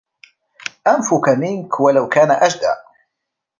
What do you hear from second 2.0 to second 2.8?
كان أجدع